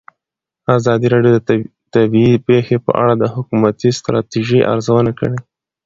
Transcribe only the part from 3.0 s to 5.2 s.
اړه د حکومتي ستراتیژۍ ارزونه